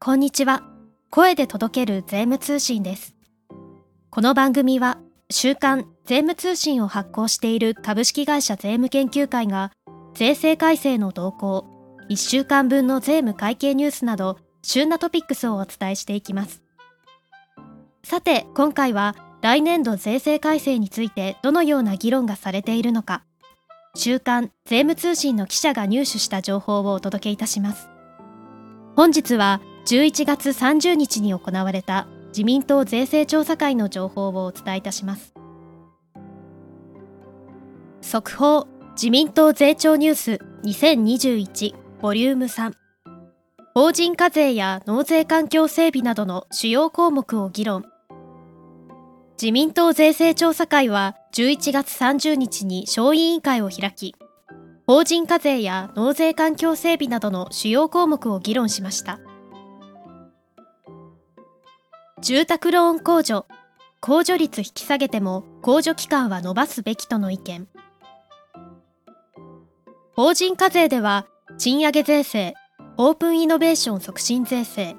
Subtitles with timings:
[0.00, 0.62] こんにちは。
[1.10, 3.16] 声で届ける税務通信です。
[4.10, 4.98] この番組は、
[5.28, 9.72] 週刊税務通信を発行している株式会社税務研究会が、
[10.14, 11.66] 税制改正の動向、
[12.10, 16.62] 1週間分の税務会計ニュースなど、旬なトピックスをお伝えしていきます。
[18.04, 23.24] さて、今回は、来年度税制改正についてどのような議論がされているのか、
[23.96, 27.88] 週刊税務通信の記者が入手した情報をお届けいたします。
[28.94, 35.32] 本日は11月30日に行われた自民党税制調査会の情報をお伝えいたします。
[38.02, 42.74] 速報自民党税調ニュース2021ボリューム3
[43.74, 47.86] 法人課税や納税環境整備などの主要項目を議論
[49.40, 54.14] 自民党税制調査会は11月30日に小委員会を開き、
[54.86, 59.18] 法人課税や納税環境整備などの主要項目を議論しました。
[62.20, 63.46] 住宅ローン控除、
[64.00, 67.68] 控除率引き下げても控除期間は延ばすべきとの意見。
[70.16, 71.26] 法人課税では、
[71.58, 72.54] 賃上げ税制、
[72.96, 74.96] オープンイノベーション促進税制、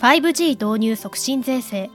[0.00, 1.88] 5G 導入促進税制、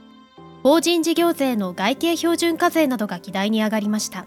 [0.62, 4.26] 法人事業税の外形標準課税などが議題に上がりました。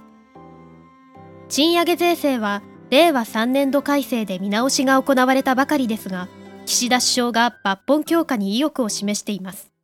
[1.49, 6.27] 賃上げ税制は令和3年度改正で見直しが行われたばかりですが
[6.65, 9.74] 岸田首相が抜本強化に意欲を示しています。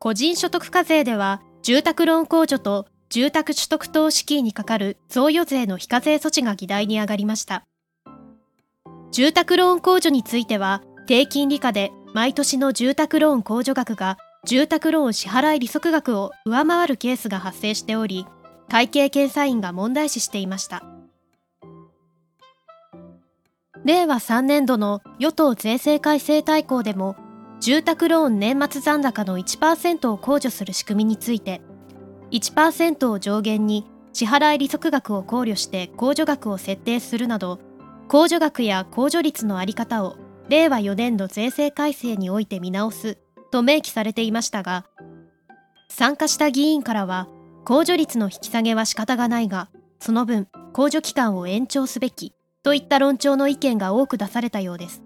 [0.00, 7.64] 個人所得課税では住宅ローン控除と住宅取得等資金にかかる贈与税の非課税措置が議題に上がりました
[9.12, 18.26] 住宅ローン控除については低金利下で毎年の住宅ローン控除額が住宅ローン支払い利息額を上回るケースが発生しており、
[18.70, 20.82] 会計検査院が問題視していました。
[23.84, 27.16] 令和3年度の与党税制改正大綱でも、
[27.60, 31.60] 住宅ローン年末残高の1%を控除する仕組みについて、
[32.30, 37.60] 1%を上限に支払い利息額を考慮して控除額を設定するなど、
[38.08, 40.16] 控除額や控除率の在り方を
[40.48, 43.18] 令和4年度税制改正において見直す
[43.50, 44.86] と明記されていましたが、
[45.90, 47.28] 参加した議員からは、
[47.66, 49.68] 控除率の引き下げは仕方がないが、
[49.98, 52.32] その分、控除期間を延長すべき
[52.62, 55.02] といった論調の意見が多く出されたようです。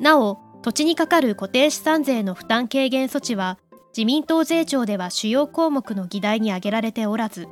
[0.00, 3.56] なお、土地にかかる固定資産税の負担軽減措置は、
[3.96, 7.46] 自民党税調では主要項目の議題に挙げられておらず、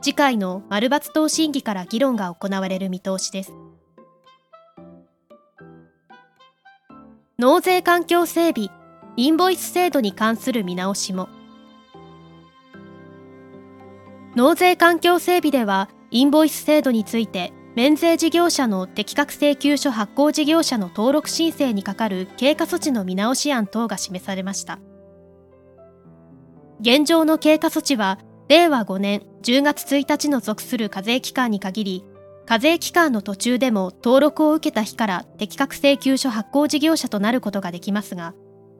[0.00, 3.52] 次回の丸抜党審議から議論が行われる見通しです。
[7.38, 8.70] 納税環境整備、
[9.16, 11.28] インボイス制度に関する見直しも。
[14.34, 24.78] 納税環境整備では、インボイス制度について、免税事業者の適格請求書発行事業者の登録申請にかかる経過措置の見直し案等が示されました。
[26.80, 28.18] 現状の経過措置は、
[28.48, 32.04] 令和5年10月1日の属する課税期間に限り、
[32.44, 38.34] 課税期間の途中でも登録を受けた日から適格請求書発行事業者となることができますが、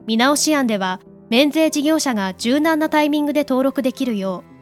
[0.05, 0.99] 見直し案では
[1.29, 4.52] 免税事業者が柔軟なタイミングで登録できるよう、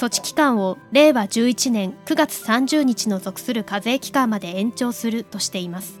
[0.00, 6.00] 措置期間を令和11年9月30日の属する課税期間まで延長するとしています。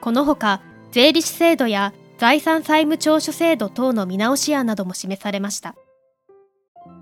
[0.00, 0.60] このほか、
[0.90, 5.76] 税理士制度や財産債務調書制度等の見直し案なども示されました。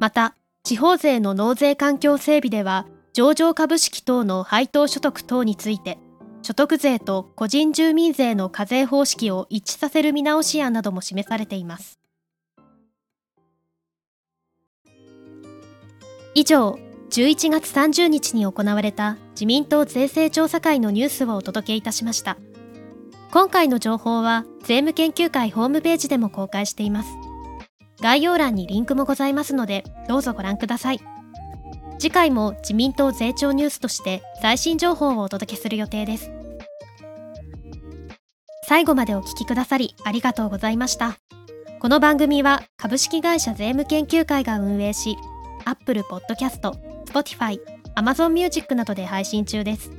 [0.01, 5.97] また、地方税の納税環境整備では、上場株式等の配当所得等について、
[6.43, 11.99] 所得税と個人住民税の課税方式を一致させる見直し案なども示されています。
[16.37, 16.79] 以上、
[17.13, 22.37] 11月30日に行われた自民党税制調査会のニュースをお届けいたしました。
[23.31, 27.09] 今回の情報は税務研究会ホームページでも公開しています。
[28.03, 31.01] 概要欄にリンクもございますので、どうぞご覧ください。
[31.99, 36.31] 次回も自民党税調ニュースとして最新情報をお届けする予定です。
[38.69, 41.17] 最後までお聞きくださりありがとうございました。
[41.81, 45.17] この番組は株式会社税務研究会が運営し、
[45.67, 46.73] Apple Podcast、
[47.05, 47.61] Spotify、
[47.97, 49.91] Amazon Music などで配信中です。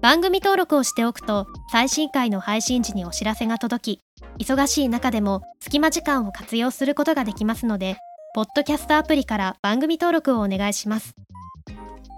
[0.00, 4.00] 番組登録をしておくと最新回の配信時にお知らせが届き、
[4.44, 7.96] 忙しい中でも隙間時間を活用することができますので、
[8.34, 11.14] ポッドキャストアプリから番組登録をお願いします。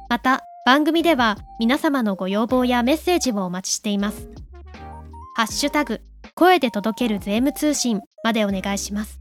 [0.09, 4.29] また、番組では皆様のご要望やメッセージをお待ちしています。
[5.37, 6.03] ハッシュタグ、
[6.35, 9.19] 声で届ける税務通信までお願いします。